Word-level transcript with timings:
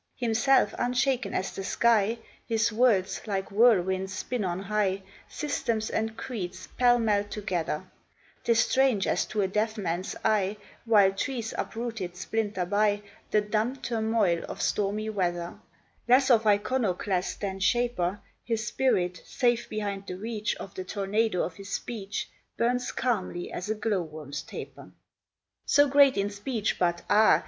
Himself 0.15 0.73
unshaken 0.79 1.35
as 1.35 1.53
the 1.55 1.63
sky, 1.63 2.17
His 2.47 2.71
words, 2.73 3.21
like 3.27 3.51
whirlwinds, 3.51 4.11
spin 4.11 4.43
on 4.43 4.61
high 4.63 5.03
Systems 5.29 5.91
and 5.91 6.17
creeds 6.17 6.67
pellmell 6.79 7.29
together; 7.29 7.83
'Tis 8.43 8.61
strange 8.61 9.05
as 9.05 9.25
to 9.27 9.43
a 9.43 9.47
deaf 9.47 9.77
man's 9.77 10.15
eye, 10.25 10.57
While 10.85 11.11
trees 11.11 11.53
uprooted 11.55 12.15
splinter 12.17 12.65
by, 12.65 13.03
The 13.29 13.41
dumb 13.41 13.75
turmoil 13.75 14.43
of 14.49 14.59
stormy 14.59 15.11
weather; 15.11 15.59
Less 16.07 16.31
of 16.31 16.47
iconoclast 16.47 17.39
than 17.39 17.59
shaper, 17.59 18.21
His 18.43 18.65
spirit, 18.65 19.21
safe 19.27 19.69
behind 19.69 20.07
the 20.07 20.15
reach 20.15 20.55
Of 20.55 20.73
the 20.73 20.83
tornado 20.83 21.43
of 21.43 21.57
his 21.57 21.71
speech, 21.71 22.27
Burns 22.57 22.91
calmly 22.91 23.51
as 23.51 23.69
a 23.69 23.75
glowworm's 23.75 24.41
taper. 24.41 24.89
So 25.67 25.87
great 25.87 26.17
in 26.17 26.31
speech, 26.31 26.79
but, 26.79 27.03
ah! 27.07 27.39